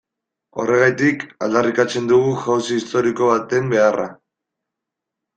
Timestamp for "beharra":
3.75-4.07